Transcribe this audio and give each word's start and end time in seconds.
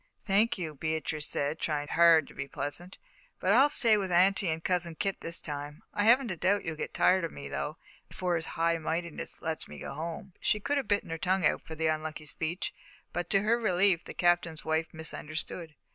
"Thank 0.25 0.57
you," 0.57 0.73
Beatrice 0.73 1.27
said, 1.27 1.59
trying 1.59 1.89
hard 1.89 2.27
to 2.27 2.33
be 2.33 2.47
pleasant; 2.47 2.97
"but 3.39 3.53
I'll 3.53 3.69
stay 3.69 3.97
with 3.97 4.11
Aunty 4.11 4.49
and 4.49 4.63
Cousin 4.63 4.95
Kit 4.95 5.21
this 5.21 5.39
time. 5.39 5.83
I 5.93 6.05
haven't 6.05 6.31
a 6.31 6.35
doubt 6.35 6.65
you'll 6.65 6.75
get 6.75 6.91
tired 6.95 7.23
of 7.23 7.31
me, 7.31 7.47
though, 7.47 7.77
before 8.09 8.35
His 8.35 8.45
High 8.57 8.79
Mightiness 8.79 9.35
lets 9.43 9.67
me 9.67 9.77
go 9.77 9.93
home." 9.93 10.33
She 10.39 10.59
could 10.59 10.77
have 10.77 10.87
bitten 10.87 11.11
her 11.11 11.19
tongue 11.19 11.45
out 11.45 11.61
for 11.61 11.75
the 11.75 11.85
unlucky 11.85 12.25
speech, 12.25 12.73
but, 13.13 13.29
to 13.29 13.43
her 13.43 13.59
relief, 13.59 14.03
the 14.05 14.15
Captain's 14.15 14.65
wife 14.65 14.87
misunderstood. 14.91 15.75